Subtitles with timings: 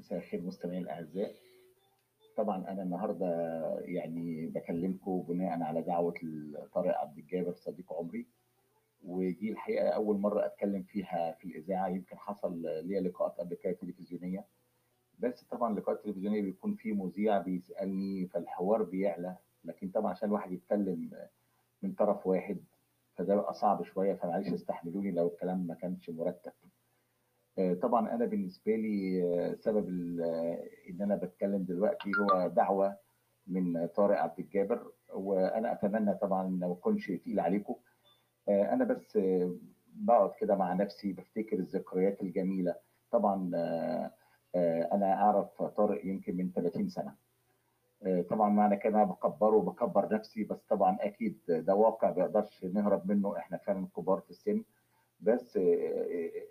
[0.00, 1.34] مساء الخير مستمعينا الأعزاء.
[2.36, 3.26] طبعا أنا النهاردة
[3.80, 6.14] يعني بكلمكم بناء على دعوة
[6.74, 8.26] طارق عبد الجابر صديق عمري
[9.04, 11.88] ودي الحقيقة أول مرة أتكلم فيها في الإذاعة.
[11.88, 14.44] يمكن حصل ليا لقاءات قبل كده تلفزيونية.
[15.18, 19.36] بس طبعا اللقاءات التلفزيونية بيكون في مذيع بيسألني فالحوار بيعلى.
[19.64, 21.10] لكن طبعا عشان الواحد يتكلم
[21.82, 22.58] من طرف واحد
[23.14, 24.14] فده بقى صعب شوية.
[24.14, 26.52] فمعلش استحملوني لو الكلام ما كانش مرتب.
[27.82, 29.88] طبعا أنا بالنسبة لي سبب
[30.90, 32.96] إن أنا بتكلم دلوقتي هو دعوة
[33.46, 37.74] من طارق عبد الجابر وأنا أتمنى طبعا ما اكونش تقيل عليكم.
[38.48, 39.18] أنا بس
[39.94, 42.74] بقعد كده مع نفسي بفتكر الذكريات الجميلة.
[43.10, 43.50] طبعا
[44.92, 47.14] أنا أعرف طارق يمكن من 30 سنة.
[48.30, 53.36] طبعا معنى كده أنا بكبره وبكبر نفسي بس طبعا أكيد ده واقع ما نهرب منه
[53.38, 54.64] إحنا فعلا كبار في السن.
[55.20, 55.56] بس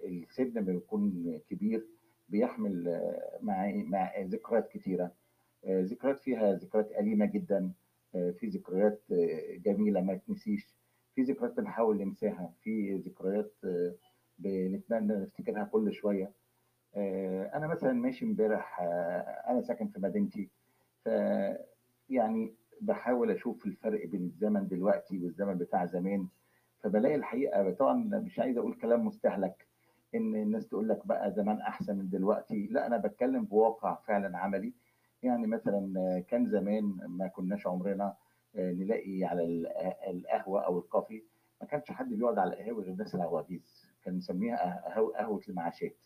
[0.05, 1.87] السن لما بيكون كبير
[2.29, 3.01] بيحمل
[3.41, 5.11] مع مع ذكريات كتيرة.
[5.67, 7.71] ذكريات فيها ذكريات أليمة جدا.
[8.11, 9.01] في ذكريات
[9.65, 10.75] جميلة ما تنسيش.
[11.15, 12.53] في ذكريات بنحاول ننساها.
[12.61, 13.53] في ذكريات
[14.39, 16.31] بنتمنى نفتكرها كل شوية.
[17.53, 18.81] أنا مثلا ماشي امبارح
[19.49, 20.49] أنا ساكن في مدينتي.
[21.05, 21.09] ف
[22.09, 26.27] يعني بحاول أشوف الفرق بين الزمن دلوقتي والزمن بتاع زمان.
[26.83, 29.67] فبلاقي الحقيقة طبعا مش عايز أقول كلام مستهلك
[30.15, 32.67] إن الناس تقول لك بقى زمان أحسن من دلوقتي.
[32.71, 34.73] لا أنا بتكلم بواقع فعلا عملي.
[35.23, 38.13] يعني مثلا كان زمان ما كناش عمرنا
[38.55, 39.43] نلاقي على
[40.09, 41.23] القهوة أو الكافي
[41.61, 43.85] ما كانش حد بيقعد على القهاوي غير الناس العواجيز.
[44.03, 44.83] كان نسميها
[45.15, 45.97] قهوة المعاشات.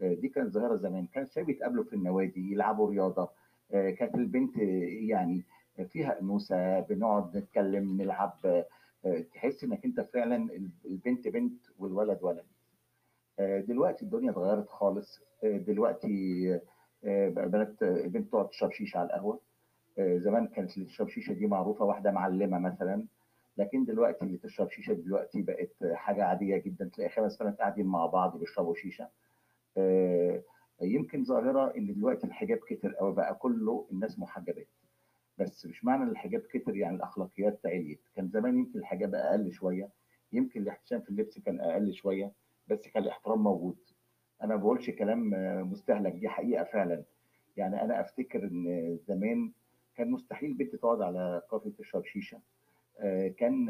[0.00, 1.06] دي كانت ظاهرة زمان.
[1.06, 3.28] كان الشباب يتقابلوا في النوادي يلعبوا رياضة.
[3.70, 4.56] كانت البنت
[5.08, 5.44] يعني
[5.88, 8.64] فيها أنوثة بنقعد نتكلم نلعب
[9.34, 10.48] تحس إنك أنت فعلا
[10.84, 12.46] البنت بنت والولد ولد.
[13.68, 15.20] دلوقتي الدنيا اتغيرت خالص.
[15.44, 16.60] دلوقتي
[17.02, 19.40] بنات البنت تقعد تشرب شيشة على القهوة.
[19.98, 23.04] زمان كانت اللي تشرب شيشة دي معروفة واحدة معلمة مثلا.
[23.56, 26.90] لكن دلوقتي اللي تشرب شيشة دلوقتي بقت حاجة عادية جدا.
[26.94, 29.08] تلاقي خمس بنات قاعدين مع بعض بيشربوا شيشة.
[30.82, 34.68] يمكن ظاهرة إن دلوقتي الحجاب كتر قوي بقى كله الناس محجبات
[35.38, 39.88] بس مش معنى الحجاب كتر يعني الأخلاقيات عليت كان زمان يمكن الحجاب أقل شوية
[40.32, 42.32] يمكن الاحتشام في اللبس كان أقل شوية
[42.68, 43.76] بس كان الاحترام موجود.
[44.42, 45.30] أنا ما بقولش كلام
[45.70, 47.04] مستهلك دي حقيقة فعلا.
[47.56, 49.52] يعني أنا أفتكر إن زمان
[49.96, 52.40] كان مستحيل بنت تقعد على كافي تشرب شيشة.
[53.38, 53.66] كان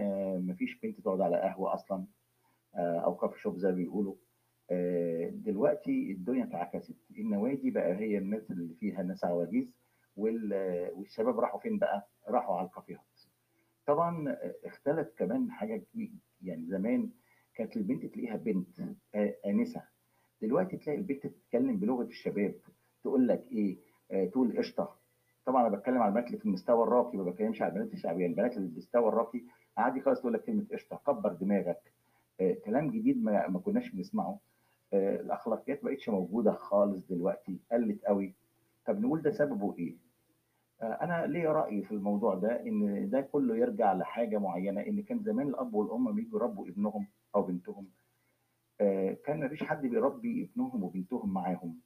[0.47, 2.05] مفيش بنت تقعد على قهوة أصلا
[2.76, 4.15] أو كافي شوب زي ما بيقولوا.
[5.31, 9.72] دلوقتي الدنيا اتعكست النوادي بقى هي الناس اللي فيها ناس عواجيز
[10.16, 13.00] والشباب راحوا فين بقى؟ راحوا على الكافيهات.
[13.87, 15.82] طبعا اختلف كمان حاجة
[16.43, 17.10] يعني زمان
[17.54, 18.81] كانت البنت تلاقيها بنت
[19.47, 19.82] آنسة.
[20.43, 22.55] دلوقتي تلاقي البنت تتكلم بلغة الشباب
[23.03, 23.76] تقول لك إيه؟
[24.31, 24.97] تقول قشطة.
[25.47, 28.26] طبعا أنا بتكلم على البنات اللي في المستوى الراقي ما بتكلمش على البنات الشعبية.
[28.26, 29.41] البنات اللي في المستوى الراقي
[29.76, 31.00] عادي خالص تقول لك كلمة قشطة.
[31.06, 31.93] كبر دماغك.
[32.41, 34.38] آه كلام جديد ما, ما كناش بنسمعه.
[34.93, 37.59] آه الأخلاقيات ما بقتش موجودة خالص دلوقتي.
[37.72, 38.34] قلت قوي.
[38.87, 39.97] طب نقول ده سببه إيه؟
[40.82, 45.48] أنا ليا رأي في الموضوع ده إن ده كله يرجع لحاجة معينة إن كان زمان
[45.48, 47.87] الأب والأم بيجوا يربوا ابنهم أو بنتهم
[49.25, 51.81] كان مفيش حد بيربي ابنهم وبنتهم معاهم.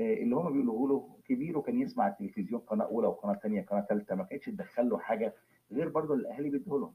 [0.00, 4.24] اللي هم بيقولوا له كبير وكان يسمع التلفزيون قناة أولى وقناة ثانية قناه ثالثه ما
[4.24, 5.34] كانتش تدخل له حاجة
[5.72, 6.94] غير برضه الأهالي بيدوا لهم.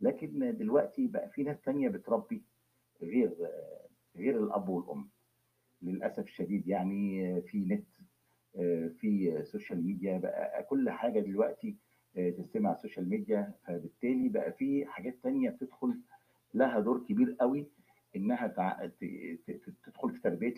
[0.00, 2.42] لكن دلوقتي بقى في ناس ثانية بتربي
[3.02, 3.34] غير
[4.16, 5.08] غير الأب والأم.
[5.82, 7.93] للأسف الشديد يعني في نت
[9.04, 11.76] في social media بقى كل حاجة دلوقتي
[12.38, 16.00] تستمع على ال social media فبالتالي بقى في حاجات تانية بتدخل
[16.54, 17.66] لها دور كبير قوي
[18.16, 18.46] إنها
[19.84, 20.54] تدخل في تربية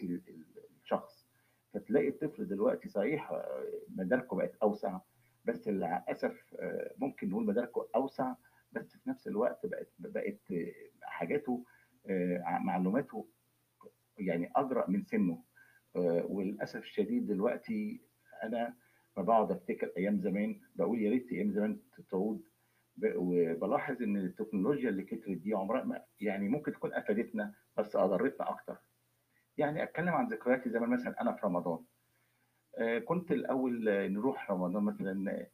[0.82, 1.26] الشخص.
[1.74, 3.42] فتلاقي الطفل دلوقتي صحيح
[3.88, 4.98] مداركه بقت أوسع
[5.44, 6.54] بس للأسف
[6.98, 8.34] ممكن نقول مداركه أوسع
[8.72, 10.40] بس في نفس الوقت بقت بقت
[11.02, 11.64] حاجاته
[12.60, 13.26] معلوماته
[14.18, 15.42] يعني اجرأ من سنه.
[16.28, 18.00] وللأسف الشديد دلوقتي
[18.42, 18.74] أنا
[19.16, 21.80] بقعد أفتكر أيام زمان بقول يا ريت أيام زمان
[22.10, 22.42] تعود.
[23.04, 28.76] وبلاحظ إن التكنولوجيا اللي كترت دي عمرها ما يعني ممكن تكون افادتنا بس أضرتنا أكتر.
[29.58, 31.78] يعني أتكلم عن ذكرياتي زمان مثلا أنا في رمضان.
[33.04, 35.46] كنت الأول نروح رمضان مثلا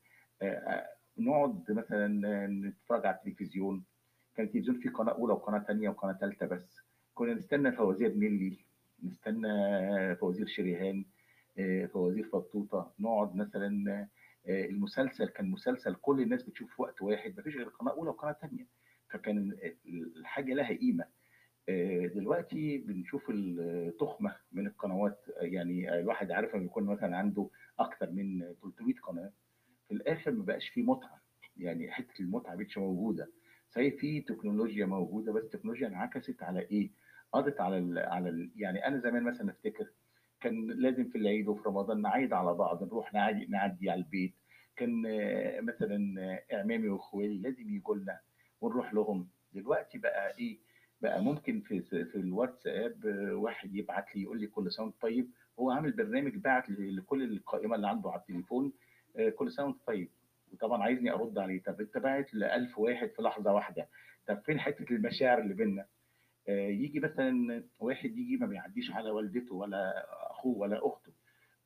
[1.18, 3.84] نقعد مثلا نتفرج على التلفزيون.
[4.36, 6.80] كان التلفزيون فيه قناة أولى وقناة ثانية وقناة ثالثه بس.
[7.14, 8.58] كنا نستنى فوازير نيلي
[9.04, 11.04] نستنى فوازير شريهان.
[11.92, 12.94] فوازير فطوطة.
[13.00, 14.08] نقعد مثلا
[14.48, 18.68] المسلسل كان مسلسل كل الناس بتشوف في وقت واحد مفيش غير قناة أولى وقناة ثانية
[19.10, 19.56] فكان
[20.16, 21.04] الحاجة لها قيمة.
[21.68, 28.40] آآ دلوقتي بنشوف التُخمة من القنوات، يعني الواحد عارف لمّا يكون مثلًا عنده أكتر من
[28.62, 29.32] 300 قناة،
[29.88, 31.22] في الآخر ما بقاش في متعة،
[31.56, 33.32] يعني حتّة المتعة ما بقتش موجودة،
[33.70, 36.92] صحيح في تكنولوجيا موجودة، بس التكنولوجيا انعكست على إيه،
[37.32, 39.86] قضت على على يعني أنا زمان مثلًا أفتكر
[40.42, 44.34] كان لازم في العيد وفي رمضان نعايد على بعض، نروح نعدي نعدّي على البيت،
[44.76, 45.02] كان
[45.60, 45.98] مثلًا
[46.52, 48.20] إعمامي واخوالي لازم ييجوا لنا
[48.60, 50.60] ونروح لهم، دلوقتي بقى إيه،
[51.00, 55.30] بقى ممكن في في الواتساب واحد يبعت لي يقول لي كل وأنت طيب،
[55.60, 58.72] هو عامل برنامج باعت ل لكل القائمة اللي عنده على التليفون
[59.16, 60.10] آآ كل وأنت طيب،
[60.52, 63.88] وطبعًا عايزني أرُد عليه، طَب أنت باعت ل1000 واحد في لحظة واحدة،
[64.26, 65.86] طَب فين حتّة المشاعر اللي بيننا؟
[66.48, 70.06] آآ ييجي مثلًا واحد ييجي ما بيعدّيش على والدته ولا
[70.42, 71.12] أخوه ولا أخته،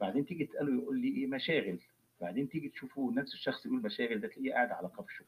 [0.01, 1.79] بعدين تيجي تسأله يقول لي إيه؟ مشاغل،
[2.21, 5.25] بعدين تيجي تشوفه نفس الشخص يقول مشاغل ده تلاقيه قاعد على كَفْشُه،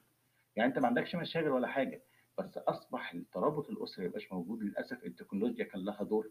[0.57, 2.03] يعني أنت ما عندكش مشاغل ولا حاجة،
[2.39, 4.63] بس أصبح الترابط الأسري ما بقاش موجود.
[4.63, 6.31] للأسف التكنولوجيا كان لها دور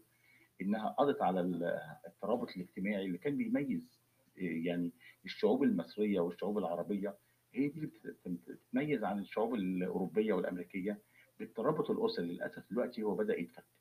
[0.60, 4.00] إنها قضت على ال الترابط الاجتماعي اللي كان بيميّز
[4.38, 4.92] آآ يعني
[5.24, 7.16] الشعوب المصرية والشعوب العربية،
[7.54, 10.98] هي دي اللي بت بت بتميّز عن الشعوب الأوروبية والأمريكية
[11.38, 13.77] بالترابط الأسري، للأسف دلوقتي هو بدأ يتفك.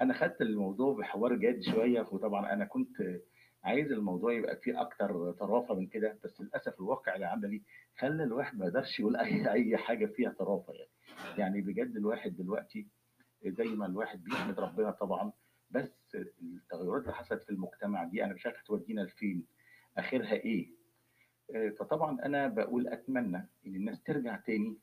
[0.00, 2.96] أنا خدت الموضوع بحوار جاد شوية، وطبعًا أنا كنت
[3.64, 7.62] عايز الموضوع يبقى فيه أكتر طرافة من كده، بس للأسف الواقع العملي
[7.98, 10.90] خلّى الواحد ما يقدرش يقول أي أي حاجة فيها طرافة يعني،
[11.38, 12.86] يعني بجد الواحد دلوقتي
[13.46, 15.32] زي ما الواحد بيحمد ربنا طبعًا،
[15.70, 19.46] بس التغيرات اللي حصلت في المجتمع دي أنا مش عارف هتودينا لفين،
[19.98, 20.68] آخرها إيه؟
[21.54, 23.36] آآ فطبعًا أنا باقول أتمنى
[23.66, 24.78] إن الناس ترجع تاني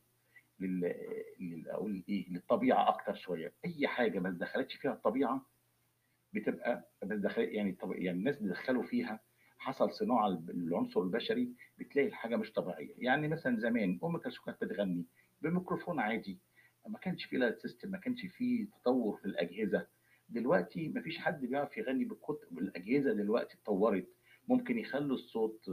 [0.59, 0.93] لل
[1.39, 5.45] لل أقول إيه، للطبيعة أكتر شوية، أي حاجة ما اتدخّلتش فيها الطبيعة
[6.33, 9.19] بتبقى تدخ يعني الطب يعني الناس بيدخّلوا فيها
[9.57, 14.63] حصل صناعة لب للعنصر البشري، بتلاقي الحاجة مش طبيعية، يعني مثلًا زمان أم كلثوم كانت
[14.63, 15.05] بتغني
[15.41, 16.39] بميكروفون عادي،
[16.87, 19.87] ما كانش في لا system ما كانش في تطوّر في الأجهزة،
[20.29, 24.07] دلوقتي ما فيش حد بيعرف يغني بالكت بالأجهزة دلوقتي اتطوّرت،
[24.47, 25.65] ممكن يخلّوا الصوت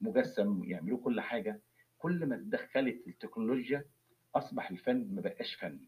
[0.00, 1.62] مجسّم، يعملوا كل حاجة،
[1.98, 3.84] كل ما اتدخّلت التكنولوجيا
[4.34, 5.80] أصبح الفن ما بقاش فن،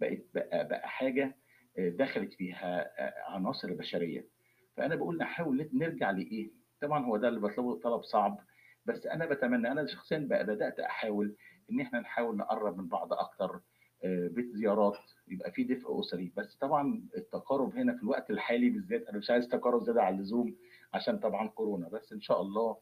[0.00, 1.36] بقت بقى بقى حاجة
[1.78, 4.28] آآ دخلت فيها آآ عناصر بشرية،
[4.76, 6.50] فأنا باقول نحاول نرجع لإيه،
[6.80, 8.38] طبعًا هو ده اللي باطلبه طلب صعب،
[8.86, 11.36] بس أنا باتمنى أنا شخصيًا ب بدأت أحاول
[11.72, 13.60] إن إحنا نحاول نقرّب من بعض أكتر،
[14.04, 14.98] آآ بيت زيارات،
[15.28, 19.48] يبقى في دفء أسري، بس طبعًا التقارب هنا في الوقت الحالي بالذات أنا مش عايز
[19.48, 20.56] تقارب زيادة عن اللزوم
[20.94, 22.76] عشان طبعًا كورونا، بس إن شاء الله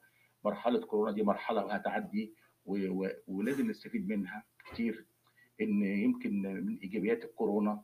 [0.44, 2.34] مرحلة كورونا دي مرحلة وهتعدّي
[3.26, 4.44] ولازم نستفيد منها.
[4.72, 5.04] كتير،
[5.60, 7.82] إن يمكن من إيجابيات الكورونا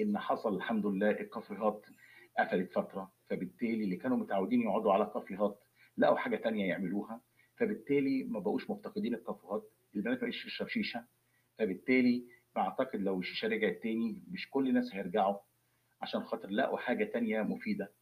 [0.00, 1.86] إن حصل الحمد لله الكافيهات
[2.38, 5.60] قفلت فترة، فبالتالي اللي كانوا متعودين يقعدوا على كافيهات
[5.98, 7.20] لقوا حاجة تانية يعملوها،
[7.56, 11.04] فبالتالي ما بقوش مفتقدين الكافيهات، البنات ما تشرب شيشة،
[11.58, 12.24] فبالتالي
[12.56, 15.36] باعتقد لو الشيشة رجعت تاني مش كل الناس هيرجعوا،
[16.02, 17.92] عشان خاطر لقوا حاجة تانية مفيدة،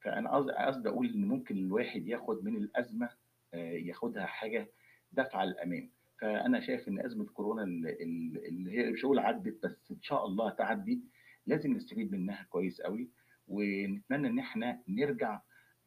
[0.00, 3.10] فأنا قصد قصدي أقول إن ممكن الواحد ياخد من الأزمة
[3.54, 4.68] آآ ياخدها حاجة
[5.12, 5.90] دفعة للأمام،
[6.20, 10.26] فأنا شايف إن أزمة كورونا ال ال اللي هي مش هاقول عدِّت بس إن شاء
[10.26, 11.02] الله هتعدّي،
[11.46, 13.10] لازم نستفيد منها كويس أوي،
[13.48, 15.40] ونتمنى إن إحنا نرجع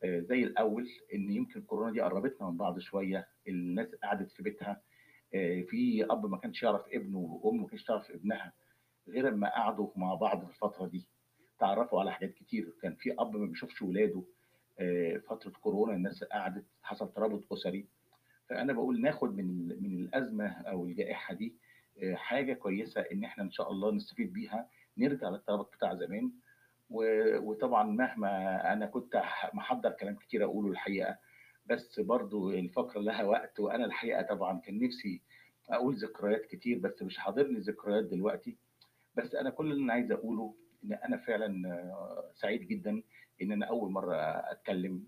[0.04, 4.81] آآ زي الأول، إن يمكن كورونا دي قرّبتنا من بعض شوية، الناس قعدت في بيتها،
[5.36, 8.54] آآ في أب ما كانش يعرف ابنه وأم ما كانتش تعرف ابنها،
[9.08, 11.08] غير أمّا قعدوا مع بعض في الفترة دي،
[11.58, 14.24] اتعرّفوا على حاجات كتير، كان في أب ما بيشوفش ولاده
[14.80, 17.88] آآ فترة كورونا الناس قعدت، حصل ترابط أسري،
[18.50, 21.56] فأنا باقول ناخد من من الأزمة أو الجائحة دي
[22.03, 26.32] آآ حاجة كويسة إن إحنا إن شاء الله نستفيد بيها، نرجع للترابط بتاع زمان،
[26.89, 28.29] وطبعًا مهما
[28.74, 29.22] أنا كنت
[29.53, 31.18] محضّر كلام كتير أقوله الحقيقة،
[31.65, 35.22] بس برضه الفقرة لها وقت، وأنا الحقيقة طبعًا كان نفسي
[35.70, 38.58] أقول ذكريات كتير، بس مش حاضرني ذكريات دلوقتي،
[39.15, 41.53] بس أنا كل اللي أنا عايز أقوله إن أنا فعلًا
[42.36, 43.03] سعيد جدًا
[43.41, 44.15] إن أنا أول مرّة
[44.51, 45.08] أتكلّم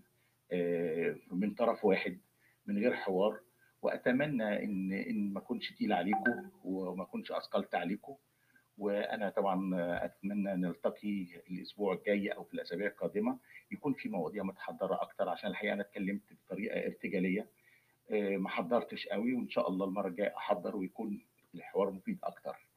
[0.52, 2.18] آآ من طرف واحد.
[2.66, 3.40] من غير حوار،
[3.82, 8.16] وأتمنى إن إن ما أكونش تقيل عليكم وما أكونش أثقلت عليكم،
[8.78, 9.70] وأنا طبعًا
[10.04, 13.38] أتمنى نلتقي الأسبوع الجاي أو في الأسابيع القادمة،
[13.70, 17.48] يكون في مواضيع متحضّرة أكتر، عشان الحقيقة أنا اتكلّمت بطريقة ارتجالية،
[18.10, 22.71] آآ ما حضّرتش أوي، وإن شاء الله المرّة الجاية أحضّر ويكون الحوار مفيد أكتر.